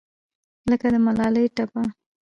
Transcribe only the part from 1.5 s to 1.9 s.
ټپه